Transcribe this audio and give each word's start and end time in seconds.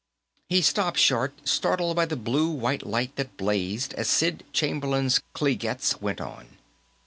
He 0.49 0.63
stopped 0.63 0.97
short, 0.97 1.47
startled 1.47 1.95
by 1.95 2.07
the 2.07 2.15
blue 2.15 2.49
white 2.49 2.83
light 2.87 3.15
that 3.17 3.37
blazed 3.37 3.93
as 3.93 4.09
Sid 4.09 4.43
Chamberlain's 4.51 5.21
Kliegettes 5.35 6.01
went 6.01 6.19
on. 6.19 6.57